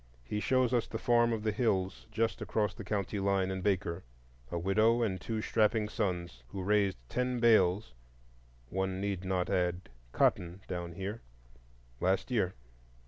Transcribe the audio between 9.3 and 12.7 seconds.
add "cotton" down here) last year.